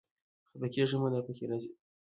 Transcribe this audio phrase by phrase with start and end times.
[0.51, 1.69] خپه کېږه مه، دا پکې راځي